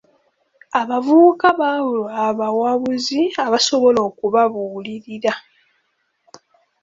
Abavubuka 0.81 1.47
babulwa 1.59 2.13
abawabuzi 2.29 3.21
abasobola 3.45 3.99
okubabuulirira. 4.09 5.33